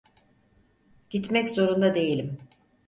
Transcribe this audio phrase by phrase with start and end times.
[1.09, 2.37] Gitmek zorunda değilim.